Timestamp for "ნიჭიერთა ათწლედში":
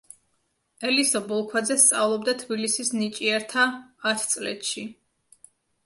3.03-4.91